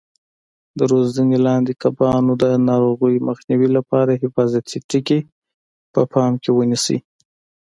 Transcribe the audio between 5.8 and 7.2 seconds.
په پام کې ونیسئ.